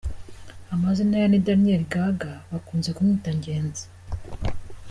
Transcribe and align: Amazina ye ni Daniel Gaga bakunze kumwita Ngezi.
Amazina 0.73 1.15
ye 1.21 1.25
ni 1.29 1.39
Daniel 1.47 1.81
Gaga 1.91 2.31
bakunze 2.51 2.89
kumwita 2.95 3.29
Ngezi. 3.37 3.85